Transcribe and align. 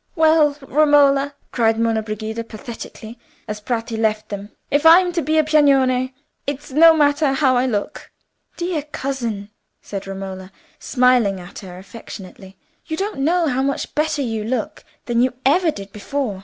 "Well, 0.15 0.57
Romola," 0.63 1.35
cried 1.51 1.79
Monna 1.79 2.01
Brigida, 2.01 2.43
pathetically, 2.43 3.19
as 3.47 3.61
Bratti 3.61 3.97
left 3.97 4.29
them, 4.29 4.49
"if 4.71 4.83
I'm 4.83 5.11
to 5.13 5.21
be 5.21 5.37
a 5.37 5.43
Piagnone 5.43 6.11
it's 6.47 6.71
no 6.71 6.95
matter 6.95 7.33
how 7.33 7.55
I 7.55 7.67
look!" 7.67 8.09
"Dear 8.57 8.81
cousin," 8.81 9.51
said 9.79 10.07
Romola, 10.07 10.51
smiling 10.79 11.39
at 11.39 11.59
her 11.59 11.77
affectionately, 11.77 12.57
"you 12.87 12.97
don't 12.97 13.19
know 13.19 13.45
how 13.47 13.61
much 13.61 13.93
better 13.93 14.23
you 14.23 14.43
look 14.43 14.83
than 15.05 15.21
you 15.21 15.35
ever 15.45 15.69
did 15.69 15.91
before. 15.91 16.39